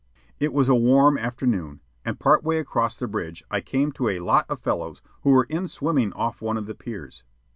It 0.39 0.51
was 0.51 0.67
a 0.67 0.73
warm 0.73 1.15
afternoon, 1.19 1.81
and 2.03 2.19
part 2.19 2.43
way 2.43 2.57
across 2.57 2.97
the 2.97 3.07
bridge 3.07 3.43
I 3.51 3.61
came 3.61 3.91
to 3.91 4.07
a 4.09 4.17
lot 4.21 4.47
of 4.49 4.59
fellows 4.59 4.99
who 5.21 5.29
were 5.29 5.43
in 5.47 5.67
swimming 5.67 6.11
off 6.13 6.41
one 6.41 6.57
of 6.57 6.65
the 6.65 6.73
piers. 6.73 7.21